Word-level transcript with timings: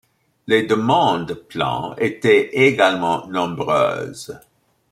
Les 0.47 0.63
demandes 0.63 1.27
de 1.27 1.35
plants 1.35 1.93
étaient 1.99 2.65
également 2.67 3.27
nombreuses. 3.27 4.35